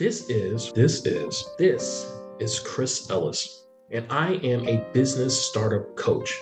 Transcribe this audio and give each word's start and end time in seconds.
This 0.00 0.30
is, 0.30 0.72
this 0.72 1.04
is, 1.04 1.50
this 1.58 2.10
is 2.38 2.58
Chris 2.58 3.10
Ellis, 3.10 3.66
and 3.90 4.06
I 4.08 4.36
am 4.36 4.66
a 4.66 4.82
business 4.94 5.38
startup 5.38 5.94
coach. 5.94 6.34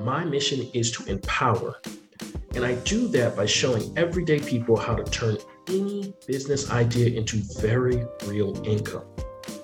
My 0.00 0.22
mission 0.22 0.68
is 0.74 0.92
to 0.92 1.10
empower, 1.10 1.80
and 2.54 2.62
I 2.62 2.74
do 2.74 3.08
that 3.08 3.36
by 3.36 3.46
showing 3.46 3.90
everyday 3.96 4.38
people 4.38 4.76
how 4.76 4.94
to 4.94 5.02
turn 5.04 5.38
any 5.66 6.12
business 6.26 6.70
idea 6.70 7.18
into 7.18 7.38
very 7.58 8.04
real 8.26 8.54
income. 8.66 9.06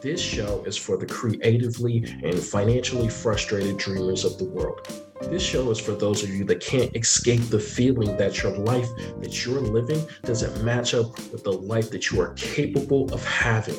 This 0.00 0.18
show 0.18 0.64
is 0.64 0.78
for 0.78 0.96
the 0.96 1.04
creatively 1.04 2.02
and 2.24 2.38
financially 2.38 3.10
frustrated 3.10 3.76
dreamers 3.76 4.24
of 4.24 4.38
the 4.38 4.46
world. 4.46 5.09
This 5.22 5.42
show 5.42 5.70
is 5.70 5.78
for 5.78 5.92
those 5.92 6.22
of 6.22 6.30
you 6.30 6.44
that 6.44 6.60
can't 6.60 6.96
escape 6.96 7.42
the 7.42 7.60
feeling 7.60 8.16
that 8.16 8.42
your 8.42 8.56
life 8.56 8.88
that 9.20 9.44
you're 9.44 9.60
living 9.60 10.04
doesn't 10.22 10.64
match 10.64 10.94
up 10.94 11.16
with 11.30 11.44
the 11.44 11.52
life 11.52 11.90
that 11.90 12.10
you 12.10 12.20
are 12.22 12.32
capable 12.34 13.12
of 13.12 13.24
having. 13.24 13.76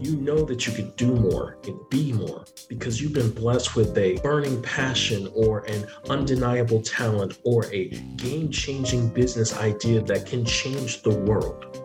You 0.00 0.16
know 0.16 0.44
that 0.44 0.66
you 0.66 0.72
can 0.72 0.90
do 0.96 1.14
more 1.14 1.58
and 1.64 1.78
be 1.90 2.12
more 2.12 2.44
because 2.68 3.00
you've 3.00 3.12
been 3.12 3.30
blessed 3.30 3.76
with 3.76 3.96
a 3.96 4.18
burning 4.18 4.60
passion 4.62 5.30
or 5.32 5.60
an 5.66 5.86
undeniable 6.08 6.82
talent 6.82 7.38
or 7.44 7.66
a 7.72 7.88
game 8.16 8.50
changing 8.50 9.08
business 9.10 9.56
idea 9.58 10.02
that 10.02 10.26
can 10.26 10.44
change 10.44 11.02
the 11.02 11.10
world. 11.10 11.78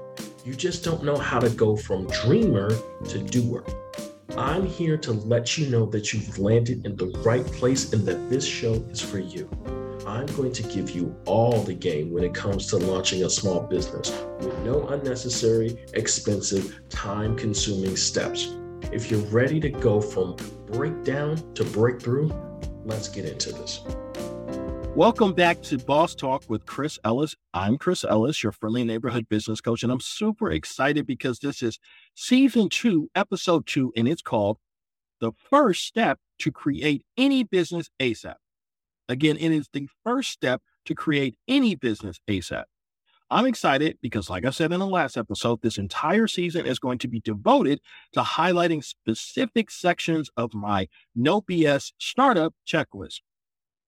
You 0.43 0.55
just 0.55 0.83
don't 0.83 1.03
know 1.03 1.17
how 1.17 1.39
to 1.39 1.49
go 1.49 1.75
from 1.75 2.07
dreamer 2.07 2.71
to 3.09 3.19
doer. 3.19 3.63
I'm 4.37 4.65
here 4.65 4.97
to 4.97 5.13
let 5.13 5.57
you 5.57 5.67
know 5.67 5.85
that 5.87 6.11
you've 6.11 6.37
landed 6.37 6.85
in 6.85 6.97
the 6.97 7.07
right 7.23 7.45
place 7.45 7.93
and 7.93 8.05
that 8.05 8.29
this 8.29 8.45
show 8.45 8.73
is 8.89 8.99
for 8.99 9.19
you. 9.19 9.49
I'm 10.05 10.25
going 10.27 10.51
to 10.51 10.63
give 10.63 10.91
you 10.91 11.15
all 11.25 11.61
the 11.61 11.73
game 11.73 12.11
when 12.11 12.23
it 12.25 12.33
comes 12.33 12.67
to 12.67 12.77
launching 12.77 13.23
a 13.23 13.29
small 13.29 13.61
business 13.61 14.11
with 14.39 14.57
no 14.59 14.87
unnecessary, 14.89 15.77
expensive, 15.93 16.81
time 16.89 17.37
consuming 17.37 17.95
steps. 17.95 18.55
If 18.91 19.09
you're 19.09 19.21
ready 19.21 19.61
to 19.61 19.69
go 19.69 20.01
from 20.01 20.35
breakdown 20.67 21.53
to 21.53 21.63
breakthrough, 21.63 22.29
let's 22.83 23.07
get 23.07 23.25
into 23.25 23.53
this. 23.53 23.83
Welcome 24.95 25.33
back 25.33 25.61
to 25.63 25.77
Boss 25.77 26.15
Talk 26.15 26.45
with 26.47 26.65
Chris 26.65 26.97
Ellis. 27.03 27.35
I'm 27.53 27.77
Chris 27.77 28.05
Ellis, 28.05 28.41
your 28.41 28.53
friendly 28.53 28.85
neighborhood 28.85 29.27
business 29.27 29.59
coach, 29.59 29.83
and 29.83 29.91
I'm 29.91 29.99
super 29.99 30.49
excited 30.49 31.05
because 31.05 31.39
this 31.39 31.61
is 31.61 31.79
season 32.15 32.69
two, 32.69 33.09
episode 33.13 33.67
two, 33.67 33.91
and 33.97 34.07
it's 34.07 34.21
called 34.21 34.57
The 35.19 35.33
First 35.49 35.85
Step 35.85 36.19
to 36.39 36.49
Create 36.49 37.03
Any 37.17 37.43
Business 37.43 37.89
ASAP. 37.99 38.35
Again, 39.09 39.35
it 39.35 39.51
is 39.51 39.67
the 39.73 39.89
first 40.05 40.31
step 40.31 40.61
to 40.85 40.95
create 40.95 41.35
any 41.45 41.75
business 41.75 42.21
ASAP. 42.29 42.63
I'm 43.29 43.47
excited 43.47 43.97
because, 44.01 44.29
like 44.29 44.45
I 44.45 44.51
said 44.51 44.71
in 44.71 44.79
the 44.79 44.87
last 44.87 45.17
episode, 45.17 45.61
this 45.61 45.77
entire 45.77 46.27
season 46.27 46.65
is 46.65 46.79
going 46.79 46.99
to 46.99 47.09
be 47.09 47.19
devoted 47.19 47.81
to 48.13 48.21
highlighting 48.21 48.81
specific 48.81 49.71
sections 49.71 50.29
of 50.37 50.53
my 50.53 50.87
No 51.13 51.41
BS 51.41 51.91
startup 51.99 52.53
checklist. 52.65 53.19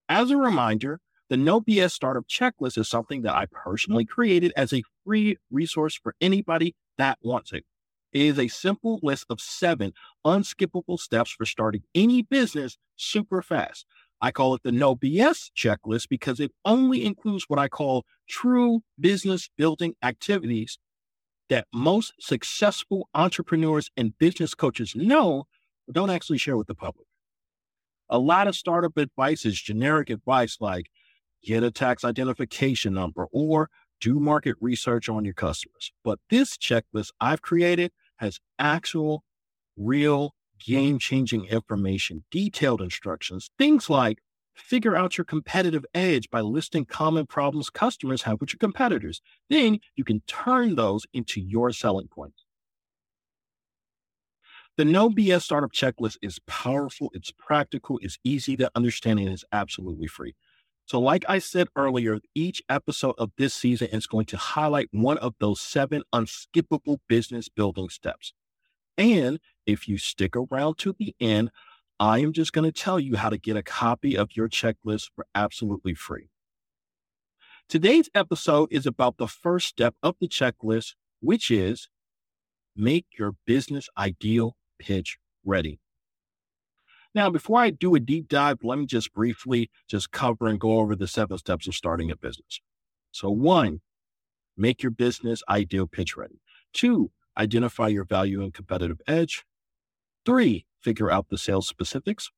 As 0.09 0.31
a 0.31 0.37
reminder, 0.37 1.01
the 1.29 1.37
No 1.37 1.59
BS 1.59 1.91
Startup 1.91 2.25
Checklist 2.27 2.77
is 2.77 2.87
something 2.87 3.23
that 3.23 3.35
I 3.35 3.45
personally 3.51 4.05
created 4.05 4.53
as 4.55 4.71
a 4.71 4.83
free 5.05 5.37
resource 5.51 5.99
for 6.01 6.15
anybody 6.21 6.75
that 6.97 7.19
wants 7.21 7.51
it. 7.51 7.65
It 8.13 8.21
is 8.21 8.39
a 8.39 8.47
simple 8.47 8.99
list 9.03 9.25
of 9.29 9.41
seven 9.41 9.93
unskippable 10.25 10.97
steps 10.97 11.31
for 11.31 11.45
starting 11.45 11.83
any 11.93 12.21
business 12.21 12.77
super 12.95 13.41
fast. 13.41 13.85
I 14.21 14.31
call 14.31 14.55
it 14.55 14.63
the 14.63 14.71
No 14.71 14.95
BS 14.95 15.51
checklist 15.55 16.07
because 16.09 16.39
it 16.39 16.51
only 16.63 17.05
includes 17.05 17.45
what 17.49 17.59
I 17.59 17.67
call 17.67 18.05
true 18.29 18.81
business 18.99 19.49
building 19.57 19.93
activities 20.01 20.79
that 21.49 21.67
most 21.73 22.13
successful 22.19 23.09
entrepreneurs 23.13 23.89
and 23.97 24.17
business 24.17 24.55
coaches 24.55 24.93
know, 24.95 25.45
but 25.85 25.95
don't 25.95 26.09
actually 26.09 26.37
share 26.37 26.57
with 26.57 26.67
the 26.67 26.75
public. 26.75 27.06
A 28.09 28.19
lot 28.19 28.47
of 28.47 28.55
startup 28.55 28.97
advice 28.97 29.45
is 29.45 29.59
generic 29.61 30.09
advice 30.09 30.57
like 30.59 30.89
get 31.43 31.63
a 31.63 31.71
tax 31.71 32.03
identification 32.03 32.93
number 32.93 33.27
or 33.31 33.69
do 33.99 34.19
market 34.19 34.55
research 34.61 35.09
on 35.09 35.25
your 35.25 35.33
customers. 35.33 35.91
But 36.03 36.19
this 36.29 36.57
checklist 36.57 37.11
I've 37.19 37.41
created 37.41 37.91
has 38.17 38.39
actual, 38.59 39.23
real, 39.75 40.33
game 40.65 40.99
changing 40.99 41.45
information, 41.45 42.23
detailed 42.31 42.81
instructions, 42.81 43.51
things 43.57 43.89
like 43.89 44.19
figure 44.55 44.95
out 44.95 45.17
your 45.17 45.25
competitive 45.25 45.85
edge 45.93 46.29
by 46.29 46.41
listing 46.41 46.85
common 46.85 47.27
problems 47.27 47.69
customers 47.69 48.23
have 48.23 48.39
with 48.41 48.53
your 48.53 48.57
competitors. 48.57 49.21
Then 49.49 49.79
you 49.95 50.03
can 50.03 50.21
turn 50.27 50.75
those 50.75 51.05
into 51.13 51.39
your 51.39 51.71
selling 51.71 52.07
points. 52.07 52.46
The 54.77 54.85
No 54.85 55.09
BS 55.09 55.41
Startup 55.41 55.71
Checklist 55.71 56.17
is 56.21 56.37
powerful, 56.45 57.09
it's 57.15 57.31
practical, 57.31 57.97
it's 58.03 58.19
easy 58.23 58.55
to 58.57 58.69
understand, 58.75 59.19
and 59.19 59.29
it's 59.29 59.43
absolutely 59.51 60.05
free. 60.05 60.35
So, 60.85 60.99
like 60.99 61.25
I 61.27 61.39
said 61.39 61.67
earlier, 61.75 62.19
each 62.35 62.61
episode 62.69 63.15
of 63.17 63.31
this 63.39 63.55
season 63.55 63.87
is 63.87 64.05
going 64.05 64.27
to 64.27 64.37
highlight 64.37 64.89
one 64.91 65.17
of 65.17 65.33
those 65.39 65.59
seven 65.59 66.03
unskippable 66.13 66.99
business 67.09 67.49
building 67.49 67.89
steps. 67.89 68.33
And 68.99 69.39
if 69.65 69.87
you 69.87 69.97
stick 69.97 70.35
around 70.35 70.77
to 70.77 70.95
the 70.99 71.15
end, 71.19 71.49
I 71.99 72.19
am 72.19 72.31
just 72.31 72.53
going 72.53 72.71
to 72.71 72.71
tell 72.71 72.99
you 72.99 73.15
how 73.15 73.31
to 73.31 73.37
get 73.39 73.57
a 73.57 73.63
copy 73.63 74.15
of 74.15 74.35
your 74.35 74.47
checklist 74.47 75.09
for 75.15 75.25
absolutely 75.33 75.95
free. 75.95 76.29
Today's 77.67 78.11
episode 78.13 78.69
is 78.71 78.85
about 78.85 79.17
the 79.17 79.27
first 79.27 79.69
step 79.69 79.95
of 80.03 80.17
the 80.21 80.27
checklist, 80.27 80.93
which 81.19 81.49
is 81.49 81.89
make 82.75 83.07
your 83.17 83.33
business 83.47 83.89
ideal 83.97 84.55
pitch 84.79 85.17
ready. 85.45 85.79
Now, 87.15 87.29
before 87.29 87.59
I 87.59 87.71
do 87.71 87.95
a 87.95 87.99
deep 87.99 88.27
dive, 88.27 88.59
let 88.63 88.77
me 88.77 88.85
just 88.85 89.13
briefly 89.13 89.69
just 89.87 90.11
cover 90.11 90.47
and 90.47 90.59
go 90.59 90.79
over 90.79 90.95
the 90.95 91.07
seven 91.07 91.37
steps 91.37 91.67
of 91.67 91.75
starting 91.75 92.11
a 92.11 92.15
business. 92.15 92.61
So 93.11 93.29
one, 93.31 93.81
make 94.55 94.83
your 94.83 94.91
business 94.91 95.41
ideal 95.49 95.87
pitch 95.87 96.15
ready. 96.15 96.41
Two, 96.73 97.11
identify 97.37 97.87
your 97.87 98.03
value 98.03 98.41
and 98.43 98.53
competitive 98.53 99.01
edge. 99.07 99.45
Three, 100.25 100.65
figure 100.81 101.09
out 101.09 101.29
the 101.29 101.37
sales 101.37 101.67
specifics. 101.67 102.29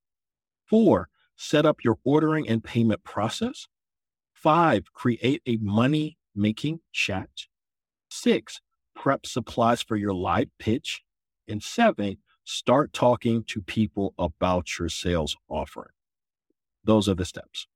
Four, 0.65 1.09
set 1.35 1.65
up 1.65 1.83
your 1.83 1.97
ordering 2.03 2.47
and 2.47 2.63
payment 2.63 3.03
process. 3.03 3.67
Five, 4.33 4.93
create 4.93 5.41
a 5.45 5.57
money 5.57 6.17
making 6.35 6.79
chat. 6.93 7.29
Six, 8.09 8.61
prep 8.95 9.25
supplies 9.25 9.81
for 9.81 9.97
your 9.97 10.13
live 10.13 10.49
pitch. 10.59 11.01
And 11.47 11.63
seven, 11.63 12.17
start 12.49 12.91
talking 12.93 13.43
to 13.43 13.61
people 13.61 14.15
about 14.17 14.79
your 14.79 14.89
sales 14.89 15.37
offering. 15.47 15.91
Those 16.83 17.07
are 17.07 17.13
the 17.13 17.25
steps. 17.25 17.67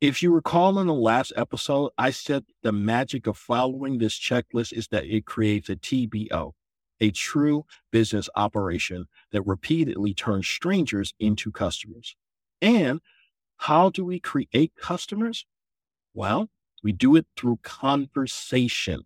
If 0.00 0.20
you 0.20 0.34
recall 0.34 0.80
in 0.80 0.88
the 0.88 0.94
last 0.94 1.32
episode, 1.36 1.92
I 1.96 2.10
said 2.10 2.44
the 2.64 2.72
magic 2.72 3.28
of 3.28 3.38
following 3.38 3.98
this 3.98 4.18
checklist 4.18 4.72
is 4.72 4.88
that 4.88 5.04
it 5.04 5.26
creates 5.26 5.68
a 5.68 5.76
TBO, 5.76 6.54
a 7.00 7.10
true 7.12 7.64
business 7.92 8.28
operation 8.34 9.06
that 9.30 9.46
repeatedly 9.46 10.12
turns 10.12 10.48
strangers 10.48 11.14
into 11.20 11.52
customers. 11.52 12.16
And 12.60 13.00
how 13.58 13.90
do 13.90 14.04
we 14.04 14.18
create 14.18 14.72
customers? 14.76 15.46
Well, 16.14 16.50
we 16.82 16.90
do 16.90 17.14
it 17.14 17.26
through 17.36 17.60
conversation. 17.62 19.02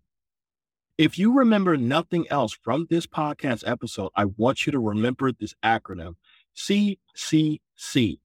If 0.99 1.19
you 1.19 1.33
remember 1.33 1.77
nothing 1.77 2.27
else 2.31 2.55
from 2.55 2.87
this 2.89 3.07
podcast 3.07 3.63
episode, 3.69 4.13
I 4.17 4.25
want 4.25 4.65
you 4.65 4.73
to 4.73 4.79
remember 4.79 5.31
this 5.31 5.55
acronym 5.63 6.15
CCC 6.57 8.19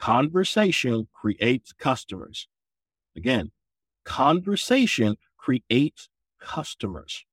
Conversation 0.00 1.06
creates 1.12 1.72
customers. 1.72 2.48
Again, 3.16 3.52
conversation 4.04 5.16
creates 5.38 6.08
customers. 6.40 7.24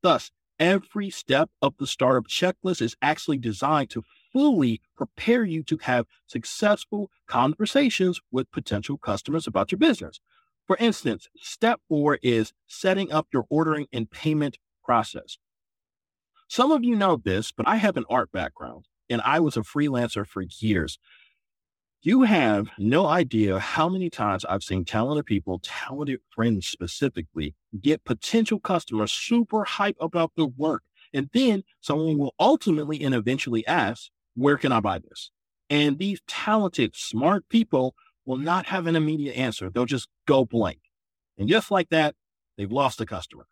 Thus, 0.00 0.30
every 0.60 1.10
step 1.10 1.50
of 1.60 1.74
the 1.78 1.88
startup 1.88 2.28
checklist 2.28 2.80
is 2.80 2.96
actually 3.02 3.38
designed 3.38 3.90
to 3.90 4.04
fully 4.32 4.80
prepare 4.96 5.44
you 5.44 5.64
to 5.64 5.78
have 5.78 6.06
successful 6.26 7.10
conversations 7.26 8.20
with 8.30 8.50
potential 8.52 8.96
customers 8.96 9.46
about 9.48 9.72
your 9.72 9.78
business. 9.78 10.20
For 10.66 10.76
instance, 10.78 11.28
step 11.36 11.80
four 11.88 12.18
is 12.22 12.52
setting 12.66 13.12
up 13.12 13.28
your 13.32 13.46
ordering 13.48 13.86
and 13.92 14.10
payment 14.10 14.58
process. 14.84 15.38
Some 16.48 16.72
of 16.72 16.84
you 16.84 16.96
know 16.96 17.16
this, 17.16 17.52
but 17.52 17.68
I 17.68 17.76
have 17.76 17.96
an 17.96 18.04
art 18.10 18.32
background 18.32 18.86
and 19.08 19.20
I 19.22 19.40
was 19.40 19.56
a 19.56 19.60
freelancer 19.60 20.26
for 20.26 20.42
years. 20.42 20.98
You 22.02 22.22
have 22.22 22.68
no 22.78 23.06
idea 23.06 23.58
how 23.58 23.88
many 23.88 24.10
times 24.10 24.44
I've 24.44 24.62
seen 24.62 24.84
talented 24.84 25.26
people, 25.26 25.60
talented 25.62 26.20
friends 26.30 26.66
specifically, 26.66 27.54
get 27.80 28.04
potential 28.04 28.60
customers 28.60 29.10
super 29.12 29.64
hype 29.64 29.96
about 30.00 30.32
their 30.36 30.46
work. 30.46 30.82
And 31.12 31.30
then 31.32 31.64
someone 31.80 32.18
will 32.18 32.34
ultimately 32.38 33.02
and 33.02 33.14
eventually 33.14 33.66
ask, 33.66 34.10
Where 34.34 34.56
can 34.56 34.70
I 34.70 34.80
buy 34.80 34.98
this? 34.98 35.30
And 35.68 35.98
these 35.98 36.20
talented, 36.28 36.94
smart 36.94 37.48
people 37.48 37.96
will 38.26 38.36
not 38.36 38.66
have 38.66 38.86
an 38.86 38.96
immediate 38.96 39.36
answer. 39.36 39.70
They'll 39.70 39.86
just 39.86 40.08
go 40.26 40.44
blank. 40.44 40.80
And 41.38 41.48
just 41.48 41.70
like 41.70 41.88
that, 41.90 42.14
they've 42.56 42.70
lost 42.70 43.00
a 43.00 43.06
customer. 43.06 43.46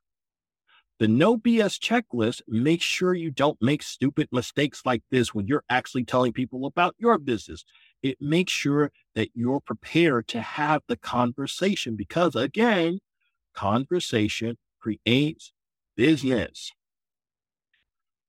The 1.00 1.08
no 1.08 1.36
BS 1.36 1.78
checklist 1.78 2.42
makes 2.46 2.84
sure 2.84 3.14
you 3.14 3.30
don't 3.30 3.60
make 3.60 3.82
stupid 3.82 4.28
mistakes 4.30 4.82
like 4.84 5.02
this 5.10 5.34
when 5.34 5.48
you're 5.48 5.64
actually 5.68 6.04
telling 6.04 6.32
people 6.32 6.66
about 6.66 6.94
your 6.98 7.18
business. 7.18 7.64
It 8.02 8.18
makes 8.20 8.52
sure 8.52 8.92
that 9.14 9.30
you're 9.34 9.60
prepared 9.60 10.28
to 10.28 10.40
have 10.40 10.82
the 10.86 10.96
conversation 10.96 11.96
because, 11.96 12.36
again, 12.36 13.00
conversation 13.54 14.56
creates 14.80 15.52
business. 15.96 16.70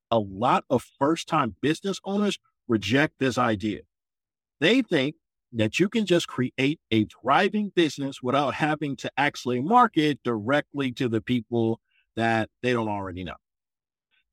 A 0.09 0.19
lot 0.19 0.63
of 0.69 0.83
first 0.97 1.27
time 1.27 1.55
business 1.61 1.99
owners 2.03 2.39
reject 2.67 3.19
this 3.19 3.37
idea. 3.37 3.81
They 4.59 4.81
think 4.81 5.15
that 5.55 5.79
you 5.79 5.87
can 5.87 6.05
just 6.05 6.27
create 6.27 6.79
a 6.91 7.05
thriving 7.05 7.71
business 7.73 8.21
without 8.21 8.55
having 8.55 8.95
to 8.97 9.11
actually 9.17 9.61
market 9.61 10.19
directly 10.23 10.91
to 10.91 11.07
the 11.07 11.21
people 11.21 11.79
that 12.15 12.49
they 12.61 12.73
don't 12.73 12.89
already 12.89 13.23
know. 13.23 13.35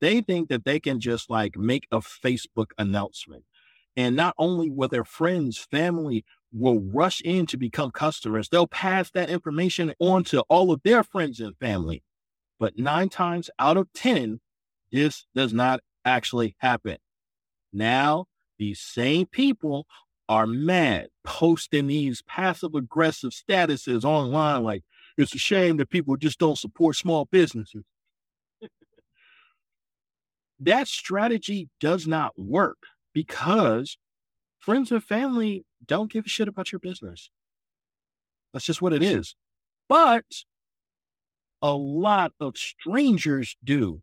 They 0.00 0.20
think 0.20 0.48
that 0.48 0.64
they 0.64 0.80
can 0.80 0.98
just 0.98 1.30
like 1.30 1.56
make 1.56 1.86
a 1.92 1.98
Facebook 1.98 2.72
announcement. 2.76 3.44
And 3.96 4.16
not 4.16 4.34
only 4.36 4.68
will 4.68 4.88
their 4.88 5.04
friends, 5.04 5.58
family 5.58 6.24
will 6.52 6.80
rush 6.80 7.20
in 7.20 7.46
to 7.46 7.56
become 7.56 7.92
customers, 7.92 8.48
they'll 8.48 8.66
pass 8.66 9.10
that 9.12 9.30
information 9.30 9.94
on 10.00 10.24
to 10.24 10.40
all 10.48 10.72
of 10.72 10.82
their 10.82 11.04
friends 11.04 11.38
and 11.40 11.56
family. 11.58 12.02
But 12.58 12.78
nine 12.78 13.08
times 13.10 13.48
out 13.58 13.76
of 13.76 13.92
10, 13.94 14.40
this 14.90 15.26
does 15.34 15.52
not 15.52 15.80
actually 16.04 16.56
happen. 16.58 16.98
Now, 17.72 18.26
these 18.58 18.80
same 18.80 19.26
people 19.26 19.86
are 20.28 20.46
mad, 20.46 21.08
posting 21.24 21.88
these 21.88 22.22
passive 22.22 22.74
aggressive 22.74 23.32
statuses 23.32 24.04
online 24.04 24.62
like, 24.62 24.82
it's 25.18 25.34
a 25.34 25.38
shame 25.38 25.76
that 25.76 25.90
people 25.90 26.16
just 26.16 26.38
don't 26.38 26.58
support 26.58 26.96
small 26.96 27.26
businesses. 27.26 27.84
that 30.60 30.88
strategy 30.88 31.68
does 31.80 32.06
not 32.06 32.32
work 32.38 32.78
because 33.12 33.98
friends 34.58 34.90
and 34.90 35.04
family 35.04 35.64
don't 35.84 36.10
give 36.10 36.24
a 36.24 36.28
shit 36.28 36.48
about 36.48 36.72
your 36.72 36.78
business. 36.78 37.30
That's 38.52 38.64
just 38.64 38.80
what 38.80 38.92
it 38.92 39.02
is. 39.02 39.34
But 39.88 40.24
a 41.60 41.74
lot 41.74 42.32
of 42.40 42.56
strangers 42.56 43.56
do. 43.62 44.02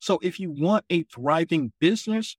So 0.00 0.18
if 0.22 0.40
you 0.40 0.50
want 0.50 0.84
a 0.90 1.02
thriving 1.04 1.72
business, 1.80 2.36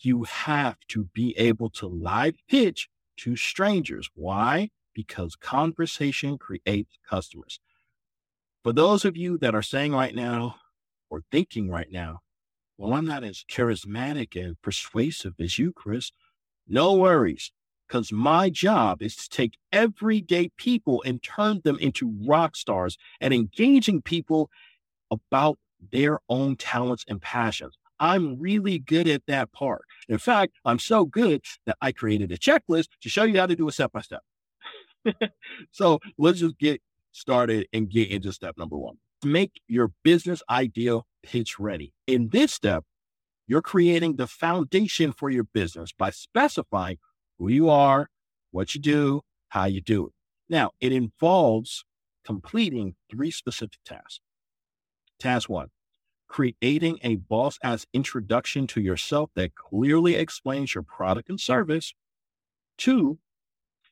you 0.00 0.24
have 0.24 0.76
to 0.88 1.04
be 1.12 1.34
able 1.38 1.70
to 1.70 1.86
live 1.86 2.34
pitch 2.48 2.88
to 3.18 3.36
strangers. 3.36 4.08
Why? 4.14 4.70
Because 4.94 5.36
conversation 5.36 6.38
creates 6.38 6.98
customers. 7.08 7.60
For 8.62 8.72
those 8.72 9.04
of 9.04 9.16
you 9.16 9.38
that 9.38 9.54
are 9.54 9.62
saying 9.62 9.92
right 9.92 10.14
now 10.14 10.56
or 11.08 11.22
thinking 11.30 11.70
right 11.70 11.90
now, 11.90 12.20
well, 12.76 12.94
I'm 12.94 13.06
not 13.06 13.24
as 13.24 13.44
charismatic 13.50 14.42
and 14.42 14.60
persuasive 14.62 15.34
as 15.38 15.58
you, 15.58 15.72
Chris. 15.72 16.12
No 16.66 16.94
worries, 16.94 17.52
because 17.86 18.10
my 18.10 18.48
job 18.48 19.02
is 19.02 19.16
to 19.16 19.28
take 19.28 19.58
everyday 19.72 20.50
people 20.56 21.02
and 21.04 21.22
turn 21.22 21.60
them 21.62 21.78
into 21.78 22.14
rock 22.26 22.56
stars 22.56 22.96
and 23.20 23.34
engaging 23.34 24.00
people 24.02 24.50
about 25.10 25.58
their 25.92 26.20
own 26.28 26.56
talents 26.56 27.04
and 27.08 27.20
passions. 27.20 27.76
I'm 28.00 28.40
really 28.40 28.78
good 28.78 29.06
at 29.06 29.22
that 29.26 29.52
part. 29.52 29.82
In 30.08 30.18
fact, 30.18 30.54
I'm 30.64 30.78
so 30.78 31.04
good 31.04 31.44
that 31.66 31.76
I 31.82 31.92
created 31.92 32.32
a 32.32 32.38
checklist 32.38 32.88
to 33.02 33.08
show 33.10 33.24
you 33.24 33.38
how 33.38 33.46
to 33.46 33.54
do 33.54 33.68
a 33.68 33.72
step 33.72 33.92
by 33.92 34.00
step. 34.00 34.22
so 35.70 36.00
let's 36.18 36.40
just 36.40 36.58
get 36.58 36.80
started 37.12 37.68
and 37.72 37.90
get 37.90 38.08
into 38.08 38.32
step 38.32 38.56
number 38.58 38.76
one. 38.76 38.96
Make 39.24 39.60
your 39.68 39.92
business 40.02 40.42
idea 40.48 41.00
pitch 41.22 41.58
ready. 41.58 41.92
In 42.06 42.30
this 42.30 42.52
step, 42.52 42.84
you're 43.46 43.62
creating 43.62 44.16
the 44.16 44.26
foundation 44.26 45.12
for 45.12 45.28
your 45.28 45.44
business 45.44 45.92
by 45.92 46.10
specifying 46.10 46.98
who 47.38 47.48
you 47.50 47.68
are, 47.68 48.08
what 48.50 48.74
you 48.74 48.80
do, 48.80 49.20
how 49.48 49.66
you 49.66 49.80
do 49.80 50.06
it. 50.06 50.12
Now, 50.48 50.70
it 50.80 50.92
involves 50.92 51.84
completing 52.24 52.94
three 53.10 53.30
specific 53.30 53.78
tasks. 53.84 54.20
Task 55.18 55.48
one, 55.48 55.68
creating 56.30 56.96
a 57.02 57.16
boss 57.16 57.58
ass 57.60 57.84
introduction 57.92 58.64
to 58.64 58.80
yourself 58.80 59.30
that 59.34 59.56
clearly 59.56 60.14
explains 60.14 60.76
your 60.76 60.84
product 60.84 61.28
and 61.28 61.40
service. 61.40 61.92
Two, 62.78 63.18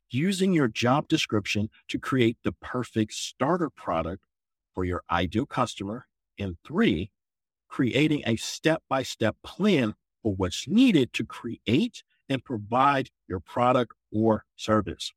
using 0.09 0.53
your 0.53 0.69
job 0.69 1.09
description 1.09 1.69
to 1.89 1.99
create 1.99 2.39
the 2.45 2.53
perfect 2.53 3.13
starter 3.13 3.69
product 3.69 4.25
for 4.73 4.85
your 4.85 5.03
ideal 5.11 5.47
customer. 5.47 6.07
And 6.39 6.57
three, 6.65 7.11
creating 7.69 8.23
a 8.25 8.37
step 8.37 8.85
by 8.89 9.03
step 9.03 9.35
plan 9.45 9.97
for 10.23 10.33
what's 10.33 10.69
needed 10.69 11.13
to 11.15 11.25
create 11.25 12.05
and 12.29 12.45
provide 12.45 13.11
your 13.27 13.41
product 13.41 13.95
or 14.13 14.45
service. 14.55 15.13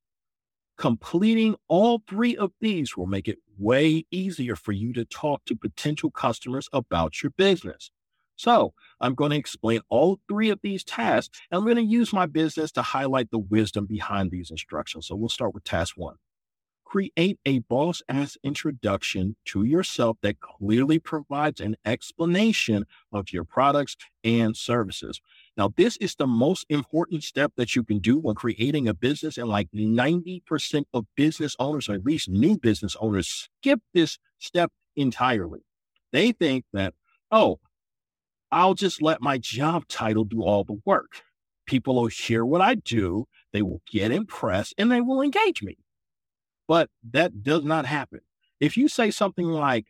Completing 0.75 1.55
all 1.67 2.01
three 2.09 2.35
of 2.35 2.51
these 2.59 2.97
will 2.97 3.05
make 3.05 3.27
it 3.27 3.37
way 3.61 4.05
easier 4.11 4.55
for 4.55 4.71
you 4.71 4.93
to 4.93 5.05
talk 5.05 5.45
to 5.45 5.55
potential 5.55 6.11
customers 6.11 6.67
about 6.73 7.21
your 7.23 7.31
business. 7.31 7.91
So, 8.35 8.73
I'm 8.99 9.13
going 9.15 9.31
to 9.31 9.37
explain 9.37 9.81
all 9.89 10.19
three 10.27 10.49
of 10.49 10.59
these 10.63 10.83
tasks, 10.83 11.39
and 11.51 11.59
I'm 11.59 11.65
going 11.65 11.75
to 11.75 11.83
use 11.83 12.11
my 12.11 12.25
business 12.25 12.71
to 12.73 12.81
highlight 12.81 13.29
the 13.29 13.37
wisdom 13.39 13.85
behind 13.85 14.31
these 14.31 14.49
instructions. 14.49 15.07
So, 15.07 15.15
we'll 15.15 15.29
start 15.29 15.53
with 15.53 15.63
task 15.63 15.95
one. 15.97 16.15
Create 16.85 17.39
a 17.45 17.59
boss 17.59 18.01
ass 18.09 18.37
introduction 18.43 19.37
to 19.45 19.63
yourself 19.63 20.17
that 20.21 20.41
clearly 20.41 20.99
provides 20.99 21.61
an 21.61 21.77
explanation 21.85 22.85
of 23.13 23.31
your 23.31 23.45
products 23.45 23.95
and 24.25 24.57
services. 24.57 25.21
Now, 25.57 25.71
this 25.75 25.97
is 25.97 26.15
the 26.15 26.27
most 26.27 26.65
important 26.69 27.23
step 27.23 27.51
that 27.57 27.75
you 27.75 27.83
can 27.83 27.99
do 27.99 28.17
when 28.17 28.35
creating 28.35 28.87
a 28.87 28.93
business. 28.93 29.37
And 29.37 29.49
like 29.49 29.69
90% 29.75 30.85
of 30.93 31.05
business 31.15 31.55
owners, 31.59 31.89
or 31.89 31.93
at 31.93 32.05
least 32.05 32.29
new 32.29 32.57
business 32.57 32.95
owners, 32.99 33.49
skip 33.59 33.81
this 33.93 34.17
step 34.39 34.71
entirely. 34.95 35.61
They 36.11 36.31
think 36.31 36.65
that, 36.73 36.93
oh, 37.31 37.59
I'll 38.51 38.73
just 38.73 39.01
let 39.01 39.21
my 39.21 39.37
job 39.37 39.87
title 39.87 40.23
do 40.23 40.41
all 40.41 40.63
the 40.63 40.79
work. 40.85 41.21
People 41.65 41.95
will 41.95 42.07
hear 42.07 42.45
what 42.45 42.61
I 42.61 42.75
do, 42.75 43.25
they 43.53 43.61
will 43.61 43.81
get 43.89 44.11
impressed, 44.11 44.73
and 44.77 44.91
they 44.91 44.99
will 44.99 45.21
engage 45.21 45.61
me. 45.61 45.77
But 46.67 46.89
that 47.11 47.43
does 47.43 47.63
not 47.63 47.85
happen. 47.85 48.21
If 48.59 48.77
you 48.77 48.87
say 48.87 49.11
something 49.11 49.45
like, 49.47 49.85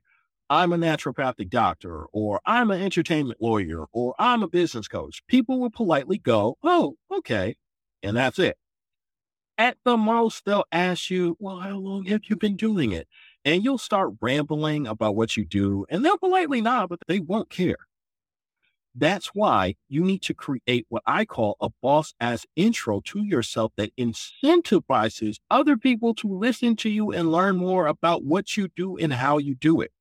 I'm 0.51 0.71
a 0.73 0.77
naturopathic 0.77 1.49
doctor, 1.49 2.05
or 2.13 2.41
I'm 2.45 2.69
an 2.71 2.79
entertainment 2.83 3.41
lawyer, 3.41 3.87
or 3.91 4.13
I'm 4.19 4.43
a 4.43 4.49
business 4.49 4.87
coach, 4.87 5.25
people 5.27 5.59
will 5.59 5.71
politely 5.71 6.19
go, 6.19 6.57
Oh, 6.63 6.97
okay. 7.11 7.55
And 8.03 8.17
that's 8.17 8.37
it. 8.39 8.57
At 9.57 9.77
the 9.85 9.95
most, 9.95 10.43
they'll 10.43 10.65
ask 10.73 11.09
you, 11.09 11.37
Well, 11.39 11.59
how 11.59 11.77
long 11.77 12.05
have 12.07 12.23
you 12.29 12.35
been 12.35 12.57
doing 12.57 12.91
it? 12.91 13.07
And 13.45 13.63
you'll 13.63 13.77
start 13.77 14.15
rambling 14.19 14.85
about 14.87 15.15
what 15.15 15.37
you 15.37 15.45
do, 15.45 15.85
and 15.89 16.03
they'll 16.03 16.17
politely 16.17 16.59
nod, 16.61 16.89
but 16.89 16.99
they 17.07 17.19
won't 17.19 17.49
care. 17.49 17.77
That's 18.93 19.27
why 19.27 19.75
you 19.87 20.03
need 20.03 20.21
to 20.23 20.33
create 20.33 20.85
what 20.89 21.03
I 21.05 21.23
call 21.25 21.55
a 21.61 21.69
boss 21.81 22.13
ass 22.19 22.45
intro 22.55 22.99
to 23.05 23.23
yourself 23.23 23.71
that 23.77 23.95
incentivizes 23.95 25.37
other 25.49 25.77
people 25.77 26.13
to 26.15 26.27
listen 26.27 26.75
to 26.77 26.89
you 26.89 27.11
and 27.11 27.31
learn 27.31 27.55
more 27.57 27.87
about 27.87 28.23
what 28.23 28.57
you 28.57 28.67
do 28.75 28.97
and 28.97 29.13
how 29.13 29.37
you 29.37 29.55
do 29.55 29.79
it. 29.81 29.91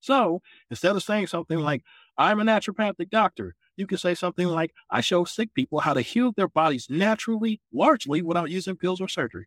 So 0.00 0.42
instead 0.70 0.96
of 0.96 1.02
saying 1.02 1.26
something 1.26 1.58
like, 1.58 1.82
I'm 2.16 2.40
a 2.40 2.44
naturopathic 2.44 3.10
doctor, 3.10 3.54
you 3.76 3.86
can 3.86 3.98
say 3.98 4.14
something 4.14 4.46
like, 4.46 4.72
I 4.90 5.00
show 5.00 5.24
sick 5.24 5.54
people 5.54 5.80
how 5.80 5.94
to 5.94 6.00
heal 6.00 6.32
their 6.32 6.48
bodies 6.48 6.88
naturally, 6.90 7.60
largely 7.72 8.22
without 8.22 8.50
using 8.50 8.76
pills 8.76 9.00
or 9.00 9.08
surgery. 9.08 9.46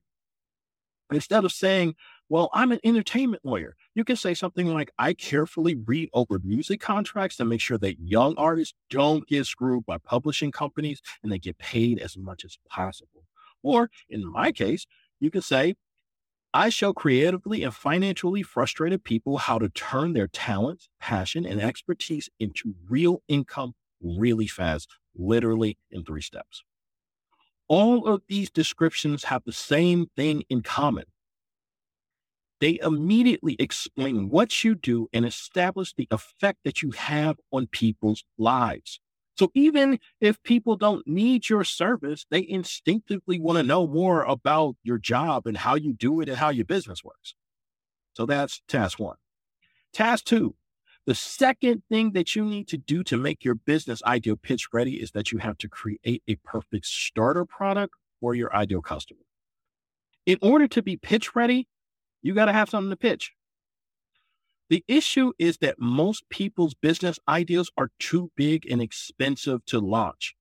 Instead 1.11 1.43
of 1.43 1.51
saying, 1.51 1.95
well, 2.29 2.49
I'm 2.53 2.71
an 2.71 2.79
entertainment 2.85 3.43
lawyer, 3.43 3.75
you 3.95 4.05
can 4.05 4.15
say 4.15 4.33
something 4.33 4.67
like, 4.67 4.91
I 4.97 5.13
carefully 5.13 5.75
read 5.75 6.09
over 6.13 6.39
music 6.41 6.79
contracts 6.79 7.35
to 7.37 7.45
make 7.45 7.59
sure 7.59 7.77
that 7.79 7.99
young 7.99 8.33
artists 8.37 8.73
don't 8.89 9.27
get 9.27 9.45
screwed 9.45 9.85
by 9.85 9.97
publishing 9.97 10.51
companies 10.51 11.01
and 11.21 11.29
they 11.29 11.39
get 11.39 11.57
paid 11.57 11.99
as 11.99 12.17
much 12.17 12.45
as 12.45 12.57
possible. 12.69 13.25
Or 13.61 13.89
in 14.09 14.25
my 14.25 14.53
case, 14.53 14.87
you 15.19 15.29
can 15.29 15.41
say, 15.41 15.75
I 16.53 16.69
show 16.69 16.91
creatively 16.91 17.63
and 17.63 17.73
financially 17.73 18.43
frustrated 18.43 19.05
people 19.05 19.37
how 19.37 19.57
to 19.57 19.69
turn 19.69 20.13
their 20.13 20.27
talent, 20.27 20.89
passion, 20.99 21.45
and 21.45 21.61
expertise 21.61 22.29
into 22.39 22.75
real 22.89 23.23
income 23.29 23.73
really 24.01 24.47
fast, 24.47 24.89
literally 25.15 25.77
in 25.89 26.03
three 26.03 26.21
steps. 26.21 26.63
All 27.69 28.05
of 28.05 28.23
these 28.27 28.49
descriptions 28.49 29.25
have 29.25 29.43
the 29.45 29.53
same 29.53 30.07
thing 30.17 30.43
in 30.49 30.61
common. 30.61 31.05
They 32.59 32.79
immediately 32.83 33.55
explain 33.57 34.29
what 34.29 34.63
you 34.63 34.75
do 34.75 35.07
and 35.13 35.25
establish 35.25 35.93
the 35.93 36.07
effect 36.11 36.59
that 36.65 36.81
you 36.81 36.91
have 36.91 37.37
on 37.51 37.67
people's 37.67 38.25
lives. 38.37 38.99
So 39.37 39.51
even 39.53 39.99
if 40.19 40.41
people 40.43 40.75
don't 40.75 41.07
need 41.07 41.49
your 41.49 41.63
service, 41.63 42.25
they 42.29 42.45
instinctively 42.47 43.39
want 43.39 43.57
to 43.57 43.61
mm-hmm. 43.61 43.69
know 43.69 43.87
more 43.87 44.23
about 44.23 44.75
your 44.83 44.97
job 44.97 45.47
and 45.47 45.57
how 45.57 45.75
you 45.75 45.93
do 45.93 46.21
it 46.21 46.29
and 46.29 46.37
how 46.37 46.49
your 46.49 46.65
business 46.65 47.03
works. 47.03 47.33
So 48.13 48.25
that's 48.25 48.61
task 48.67 48.99
one. 48.99 49.15
Task 49.93 50.25
two, 50.25 50.55
The 51.07 51.15
second 51.15 51.81
thing 51.89 52.11
that 52.11 52.35
you 52.35 52.45
need 52.45 52.67
to 52.67 52.77
do 52.77 53.03
to 53.05 53.17
make 53.17 53.43
your 53.43 53.55
business 53.55 54.03
ideal 54.03 54.35
pitch 54.35 54.67
ready 54.71 55.01
is 55.01 55.11
that 55.11 55.31
you 55.31 55.39
have 55.39 55.57
to 55.59 55.67
create 55.67 56.21
a 56.27 56.35
perfect 56.35 56.85
starter 56.85 57.43
product 57.43 57.95
for 58.19 58.35
your 58.35 58.55
ideal 58.55 58.81
customer. 58.81 59.21
In 60.27 60.37
order 60.41 60.67
to 60.67 60.83
be 60.83 60.97
pitch 60.97 61.35
ready, 61.35 61.67
you 62.21 62.35
got 62.35 62.45
to 62.45 62.53
have 62.53 62.69
something 62.69 62.91
to 62.91 62.95
pitch. 62.95 63.33
The 64.71 64.85
issue 64.87 65.33
is 65.37 65.57
that 65.57 65.81
most 65.81 66.29
people's 66.29 66.73
business 66.73 67.19
ideas 67.27 67.69
are 67.77 67.91
too 67.99 68.31
big 68.37 68.65
and 68.71 68.81
expensive 68.81 69.65
to 69.65 69.79
launch. 69.79 70.33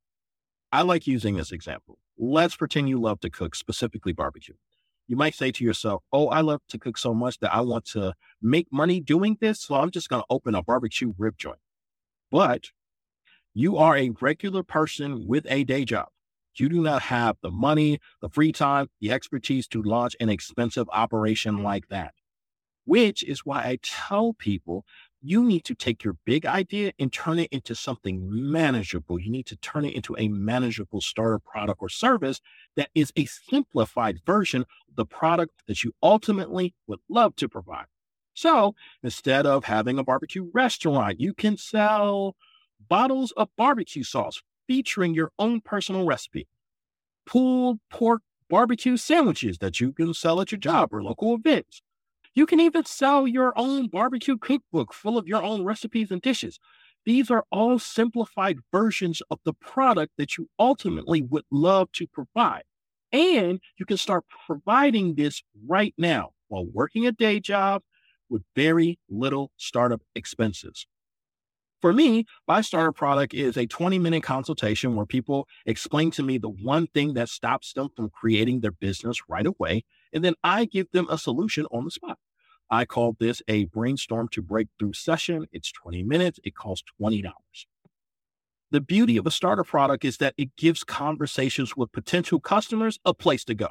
I 0.71 0.83
like 0.83 1.09
using 1.09 1.37
this 1.37 1.51
example. 1.51 1.99
Let's 2.17 2.55
pretend 2.55 2.89
you 2.89 3.01
love 3.01 3.19
to 3.23 3.31
cook, 3.31 3.57
specifically 3.57 4.13
barbecue. 4.13 4.55
You 5.09 5.17
might 5.17 5.35
say 5.35 5.51
to 5.51 5.65
yourself, 5.65 6.05
Oh, 6.13 6.29
I 6.29 6.43
love 6.43 6.61
to 6.69 6.79
cook 6.79 6.97
so 6.97 7.13
much 7.13 7.41
that 7.41 7.53
I 7.53 7.61
want 7.63 7.87
to 7.87 8.15
make 8.41 8.69
money 8.71 9.01
doing 9.01 9.37
this. 9.41 9.63
So 9.63 9.75
I'm 9.75 9.91
just 9.91 10.09
going 10.09 10.23
to 10.23 10.27
open 10.31 10.55
a 10.55 10.63
barbecue 10.63 11.13
rib 11.19 11.37
joint. 11.37 11.59
But 12.31 12.67
you 13.53 13.79
are 13.79 13.97
a 13.97 14.13
regular 14.21 14.63
person 14.63 15.27
with 15.27 15.45
a 15.51 15.65
day 15.65 15.85
job. 15.85 16.07
You 16.55 16.69
do 16.69 16.81
not 16.83 17.03
have 17.03 17.35
the 17.43 17.51
money, 17.51 17.99
the 18.23 18.29
free 18.29 18.53
time, 18.53 18.91
the 19.01 19.11
expertise 19.11 19.67
to 19.69 19.83
launch 19.83 20.15
an 20.21 20.29
expensive 20.29 20.87
operation 20.93 21.65
like 21.65 21.89
that, 21.89 22.15
which 22.91 23.23
is 23.23 23.47
why 23.47 23.59
I 23.59 23.79
tell 23.85 24.33
people 24.33 24.85
you 25.23 25.45
need 25.45 25.65
to 25.67 25.77
take 25.77 26.03
your 26.03 26.17
big 26.25 26.45
idea 26.45 26.91
and 26.99 27.13
turn 27.13 27.39
it 27.39 27.49
into 27.53 27.73
something 27.77 28.19
manageable. 28.29 29.21
You 29.21 29.31
need 29.31 29.47
to 29.47 29.57
turn 29.57 29.85
it 29.85 29.95
into 29.95 30.17
a 30.19 30.27
manageable 30.27 31.01
starter 31.01 31.39
product 31.39 31.81
or 31.81 31.89
service 31.89 32.41
that 32.75 32.91
is 32.93 33.13
a 33.17 33.27
simplified 33.27 34.19
version 34.27 34.63
of 34.63 34.97
the 34.97 35.07
product 35.07 35.53
that 35.69 35.85
you 35.85 35.93
ultimately 36.03 36.75
would 36.89 36.99
love 37.09 37.37
to 37.37 37.49
provide. 37.49 37.85
So 38.35 38.75
instead 39.05 39.47
of 39.47 39.67
having 39.67 39.97
a 39.97 40.03
barbecue 40.03 40.51
restaurant, 40.53 41.21
you 41.21 41.33
can 41.33 41.57
sell 41.59 42.35
bottles 42.89 43.31
of 43.37 43.51
barbecue 43.57 44.03
sauce 44.03 44.43
featuring 44.67 45.15
your 45.15 45.31
own 45.39 45.61
personal 45.61 46.07
recipe, 46.07 46.49
pulled 47.25 47.79
pork 47.89 48.23
barbecue 48.49 48.97
sandwiches 48.97 49.59
that 49.59 49.81
you 49.81 49.93
can 49.93 50.13
sell 50.13 50.41
at 50.41 50.51
your 50.51 50.59
job 50.59 50.93
or 50.93 51.05
local 51.05 51.37
events 51.37 51.83
you 52.35 52.47
can 52.47 52.61
even 52.61 52.85
sell 52.85 53.27
your 53.27 53.53
own 53.57 53.89
barbecue 53.89 54.37
cookbook 54.37 54.93
full 54.93 55.19
of 55.19 55.27
your 55.27 55.43
own 55.43 55.65
recipes 55.65 56.11
and 56.11 56.23
dishes. 56.23 56.59
These 57.05 57.31
are 57.31 57.45
all 57.51 57.79
simplified 57.79 58.59
versions 58.73 59.23
of 59.31 59.39
the 59.45 59.55
product 59.55 60.13
that 60.19 60.37
you 60.37 60.49
ultimately 60.59 61.23
would 61.23 61.45
love 61.51 61.91
to 61.93 62.07
provide. 62.07 62.65
And 63.13 63.61
you 63.79 63.87
can 63.87 63.97
start 63.97 64.25
providing 64.47 65.15
this 65.15 65.43
right 65.67 65.95
now 65.99 66.31
while 66.49 66.67
working 66.67 67.07
a 67.07 67.13
day 67.13 67.41
job 67.41 67.83
with 68.29 68.43
very 68.55 68.99
little 69.09 69.51
startup 69.57 70.03
expenses. 70.15 70.87
For 71.81 71.93
me, 71.95 72.27
my 72.47 72.61
starter 72.61 72.93
product 72.93 73.33
is 73.33 73.57
a 73.57 73.67
20 73.67 73.99
minute 73.99 74.23
consultation 74.23 74.95
where 74.95 75.07
people 75.07 75.49
explain 75.65 76.11
to 76.13 76.23
me 76.23 76.37
the 76.37 76.51
one 76.51 76.87
thing 76.89 77.15
that 77.15 77.31
stops 77.31 77.73
them 77.73 77.89
from 77.97 78.11
creating 78.11 78.61
their 78.61 78.73
business 78.73 79.19
right 79.29 79.47
away. 79.47 79.85
And 80.13 80.25
then 80.25 80.35
I 80.43 80.65
give 80.65 80.91
them 80.93 81.07
a 81.11 81.19
solution 81.19 81.67
on 81.71 81.85
the 81.85 81.91
spot. 81.91 82.19
I 82.71 82.85
call 82.85 83.17
this 83.19 83.43
a 83.49 83.65
brainstorm 83.67 84.29
to 84.29 84.43
breakthrough 84.43 84.93
session. 84.93 85.47
It's 85.53 85.73
20 85.73 86.05
minutes. 86.05 86.39
It 86.45 86.55
costs 86.55 86.85
$20. 87.01 87.33
The 88.71 88.81
beauty 88.81 89.17
of 89.17 89.27
a 89.27 89.33
starter 89.33 89.65
product 89.65 90.05
is 90.05 90.19
that 90.19 90.35
it 90.37 90.55
gives 90.57 90.85
conversations 90.85 91.77
with 91.77 91.91
potential 91.91 92.39
customers 92.39 93.01
a 93.05 93.13
place 93.13 93.45
to 93.47 93.55
go. 93.55 93.71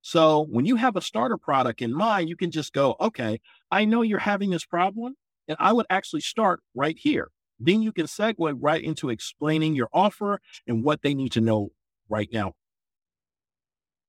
So 0.00 0.46
when 0.50 0.64
you 0.64 0.76
have 0.76 0.96
a 0.96 1.00
starter 1.00 1.36
product 1.36 1.82
in 1.82 1.92
mind, 1.92 2.28
you 2.28 2.36
can 2.36 2.52
just 2.52 2.72
go, 2.72 2.96
okay, 3.00 3.40
I 3.70 3.84
know 3.84 4.02
you're 4.02 4.18
having 4.20 4.50
this 4.50 4.64
problem. 4.64 5.14
And 5.48 5.56
I 5.60 5.72
would 5.72 5.86
actually 5.90 6.20
start 6.20 6.60
right 6.74 6.96
here. 6.96 7.30
Then 7.58 7.82
you 7.82 7.92
can 7.92 8.06
segue 8.06 8.56
right 8.60 8.82
into 8.82 9.10
explaining 9.10 9.74
your 9.74 9.88
offer 9.92 10.40
and 10.66 10.84
what 10.84 11.02
they 11.02 11.14
need 11.14 11.32
to 11.32 11.40
know 11.40 11.70
right 12.08 12.28
now. 12.32 12.54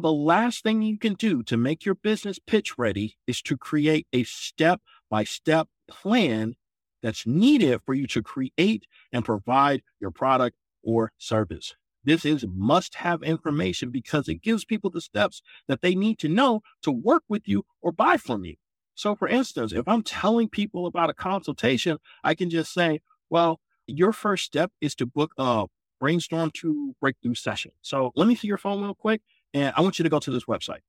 The 0.03 0.11
last 0.11 0.63
thing 0.63 0.81
you 0.81 0.97
can 0.97 1.13
do 1.13 1.43
to 1.43 1.55
make 1.55 1.85
your 1.85 1.95
business 1.95 2.37
pitch 2.37 2.77
ready 2.77 3.15
is 3.25 3.41
to 3.43 3.55
create 3.55 4.05
a 4.11 4.25
step 4.25 4.81
by 5.09 5.23
step 5.23 5.69
plan 5.87 6.55
that's 7.01 7.25
needed 7.25 7.79
for 7.85 7.93
you 7.93 8.05
to 8.07 8.21
create 8.21 8.83
and 9.13 9.23
provide 9.23 9.81
your 10.01 10.11
product 10.11 10.57
or 10.83 11.13
service. 11.17 11.75
This 12.03 12.25
is 12.25 12.45
must 12.45 12.95
have 12.95 13.23
information 13.23 13.91
because 13.91 14.27
it 14.27 14.41
gives 14.41 14.65
people 14.65 14.89
the 14.89 14.99
steps 14.99 15.41
that 15.69 15.81
they 15.81 15.95
need 15.95 16.19
to 16.19 16.27
know 16.27 16.63
to 16.81 16.91
work 16.91 17.23
with 17.29 17.47
you 17.47 17.63
or 17.81 17.93
buy 17.93 18.17
from 18.17 18.43
you. 18.43 18.55
So, 18.95 19.15
for 19.15 19.29
instance, 19.29 19.71
if 19.71 19.87
I'm 19.87 20.03
telling 20.03 20.49
people 20.49 20.85
about 20.85 21.11
a 21.11 21.13
consultation, 21.13 21.97
I 22.25 22.35
can 22.35 22.49
just 22.49 22.73
say, 22.73 22.99
well, 23.29 23.61
your 23.87 24.11
first 24.11 24.43
step 24.43 24.69
is 24.81 24.95
to 24.95 25.05
book 25.05 25.31
a 25.37 25.67
brainstorm 26.01 26.51
to 26.55 26.93
breakthrough 26.99 27.35
session. 27.35 27.71
So, 27.81 28.11
let 28.17 28.27
me 28.27 28.35
see 28.35 28.49
your 28.49 28.57
phone 28.57 28.83
real 28.83 28.95
quick, 28.95 29.21
and 29.53 29.73
I 29.75 29.81
want 29.81 29.99
you 29.99 30.03
to 30.03 30.09
go 30.09 30.19
to 30.19 30.31
this 30.31 30.45
website. 30.45 30.79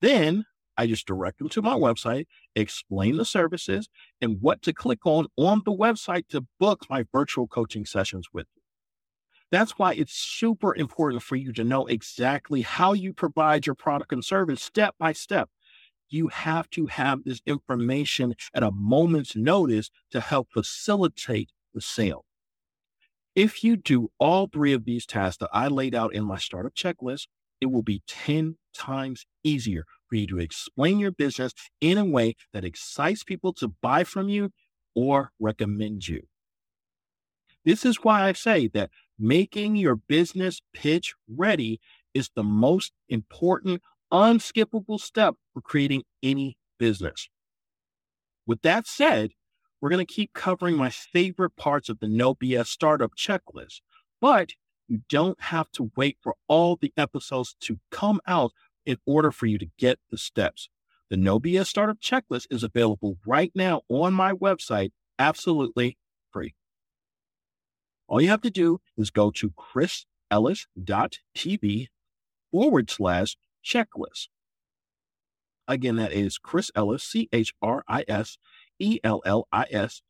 Then 0.00 0.44
I 0.76 0.86
just 0.86 1.06
direct 1.06 1.38
them 1.38 1.48
to 1.50 1.62
my 1.62 1.74
website, 1.74 2.26
explain 2.56 3.16
the 3.16 3.24
services 3.24 3.88
and 4.20 4.38
what 4.40 4.62
to 4.62 4.72
click 4.72 5.00
on 5.04 5.26
on 5.36 5.62
the 5.64 5.72
website 5.72 6.28
to 6.28 6.46
book 6.58 6.86
my 6.88 7.04
virtual 7.12 7.46
coaching 7.46 7.84
sessions 7.84 8.28
with 8.32 8.46
you. 8.54 8.62
That's 9.50 9.78
why 9.78 9.92
it's 9.92 10.14
super 10.14 10.74
important 10.74 11.22
for 11.22 11.36
you 11.36 11.52
to 11.52 11.64
know 11.64 11.86
exactly 11.86 12.62
how 12.62 12.94
you 12.94 13.12
provide 13.12 13.66
your 13.66 13.74
product 13.74 14.12
and 14.12 14.24
service 14.24 14.62
step 14.62 14.94
by 14.98 15.12
step 15.12 15.50
you 16.12 16.28
have 16.28 16.68
to 16.70 16.86
have 16.86 17.24
this 17.24 17.40
information 17.46 18.34
at 18.54 18.62
a 18.62 18.70
moment's 18.70 19.34
notice 19.34 19.90
to 20.10 20.20
help 20.20 20.48
facilitate 20.52 21.50
the 21.74 21.80
sale. 21.80 22.24
If 23.34 23.64
you 23.64 23.76
do 23.76 24.10
all 24.18 24.46
three 24.46 24.74
of 24.74 24.84
these 24.84 25.06
tasks 25.06 25.38
that 25.38 25.48
I 25.52 25.68
laid 25.68 25.94
out 25.94 26.14
in 26.14 26.24
my 26.24 26.36
startup 26.36 26.74
checklist, 26.74 27.28
it 27.62 27.70
will 27.70 27.82
be 27.82 28.02
10 28.08 28.56
times 28.76 29.24
easier 29.44 29.84
for 30.08 30.16
you 30.16 30.26
to 30.26 30.40
explain 30.40 30.98
your 30.98 31.12
business 31.12 31.52
in 31.80 31.96
a 31.96 32.04
way 32.04 32.34
that 32.52 32.64
excites 32.64 33.22
people 33.22 33.52
to 33.54 33.68
buy 33.68 34.02
from 34.02 34.28
you 34.28 34.50
or 34.96 35.30
recommend 35.38 36.08
you. 36.08 36.22
This 37.64 37.84
is 37.84 38.02
why 38.02 38.24
I 38.24 38.32
say 38.32 38.66
that 38.74 38.90
making 39.16 39.76
your 39.76 39.94
business 39.94 40.60
pitch 40.74 41.14
ready 41.28 41.80
is 42.12 42.30
the 42.34 42.42
most 42.42 42.92
important 43.08 43.80
unskippable 44.12 44.98
step 44.98 45.36
for 45.54 45.60
creating 45.60 46.02
any 46.20 46.56
business. 46.78 47.28
With 48.44 48.62
that 48.62 48.88
said, 48.88 49.30
we're 49.80 49.90
going 49.90 50.04
to 50.04 50.14
keep 50.14 50.32
covering 50.32 50.76
my 50.76 50.90
favorite 50.90 51.56
parts 51.56 51.88
of 51.88 52.00
the 52.00 52.08
No 52.08 52.34
BS 52.34 52.66
startup 52.66 53.12
checklist, 53.16 53.80
but 54.20 54.50
you 54.92 55.00
don't 55.08 55.40
have 55.44 55.72
to 55.72 55.90
wait 55.96 56.18
for 56.20 56.34
all 56.48 56.76
the 56.76 56.92
episodes 56.98 57.56
to 57.60 57.78
come 57.90 58.20
out 58.26 58.52
in 58.84 58.98
order 59.06 59.32
for 59.32 59.46
you 59.46 59.56
to 59.56 59.70
get 59.78 59.98
the 60.10 60.18
steps. 60.18 60.68
The 61.08 61.16
No 61.16 61.40
BS 61.40 61.64
startup 61.66 61.98
checklist 61.98 62.46
is 62.50 62.62
available 62.62 63.16
right 63.24 63.50
now 63.54 63.80
on 63.88 64.12
my 64.12 64.32
website, 64.32 64.90
absolutely 65.18 65.96
free. 66.30 66.54
All 68.06 68.20
you 68.20 68.28
have 68.28 68.42
to 68.42 68.50
do 68.50 68.82
is 68.98 69.08
go 69.10 69.30
to 69.30 69.54
chrisellis.tv 70.30 71.86
forward 72.50 72.90
slash 72.90 73.38
checklist. 73.64 74.28
Again, 75.66 75.96
that 75.96 76.12
is 76.12 76.36
Chris 76.36 76.70
Ellis, 76.74 77.02
C 77.02 77.30
H 77.32 77.54
R 77.62 77.82
I 77.88 78.04
S 78.08 78.36
E 78.78 78.98
L 79.02 79.22
L 79.24 79.48
I 79.50 79.64
S 79.70 80.02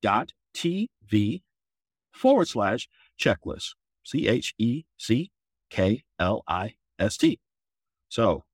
dot 0.00 0.32
TV 0.54 1.42
forward 2.12 2.46
slash 2.46 2.88
checklist, 3.18 3.70
C 4.02 4.28
H 4.28 4.54
E 4.58 4.84
C 4.98 5.30
K 5.70 6.04
L 6.18 6.42
I 6.46 6.74
S 6.98 7.16
T. 7.16 7.40
So 8.08 8.44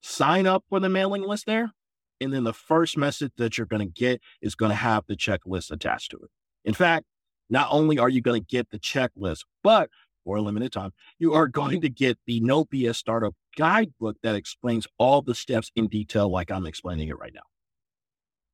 sign 0.00 0.46
up 0.46 0.64
for 0.68 0.80
the 0.80 0.88
mailing 0.88 1.22
list 1.22 1.46
there. 1.46 1.72
And 2.20 2.32
then 2.32 2.44
the 2.44 2.52
first 2.52 2.96
message 2.98 3.32
that 3.38 3.56
you're 3.56 3.66
going 3.66 3.86
to 3.86 3.92
get 3.92 4.20
is 4.42 4.54
going 4.54 4.70
to 4.70 4.76
have 4.76 5.04
the 5.06 5.16
checklist 5.16 5.70
attached 5.70 6.10
to 6.10 6.18
it. 6.18 6.30
In 6.64 6.74
fact, 6.74 7.06
not 7.48 7.68
only 7.70 7.98
are 7.98 8.08
you 8.08 8.20
going 8.20 8.42
to 8.42 8.46
get 8.46 8.70
the 8.70 8.78
checklist, 8.78 9.44
but 9.64 9.90
for 10.24 10.36
a 10.36 10.42
limited 10.42 10.72
time, 10.72 10.92
you 11.18 11.32
are 11.32 11.48
going 11.48 11.80
to 11.80 11.88
get 11.88 12.18
the 12.26 12.40
No 12.40 12.64
BS 12.64 12.96
Startup 12.96 13.34
Guidebook 13.56 14.16
that 14.22 14.34
explains 14.34 14.86
all 14.98 15.22
the 15.22 15.34
steps 15.34 15.72
in 15.74 15.88
detail, 15.88 16.30
like 16.30 16.50
I'm 16.50 16.66
explaining 16.66 17.08
it 17.08 17.18
right 17.18 17.34
now. 17.34 17.40